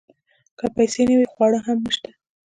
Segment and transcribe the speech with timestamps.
[0.57, 2.09] که پیسې نه وي خواړه هم نشته.